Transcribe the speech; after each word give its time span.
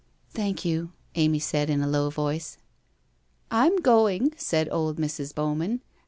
'Thank 0.31 0.65
you/ 0.65 0.93
Amy 1.13 1.37
said 1.37 1.69
in 1.69 1.79
a 1.83 1.87
low 1.87 2.09
voice. 2.09 2.57
i 3.51 3.67
I'm 3.67 3.75
going/ 3.81 4.33
said 4.35 4.67
old 4.71 4.97
Mrs. 4.97 5.31
Bowman. 5.35 5.81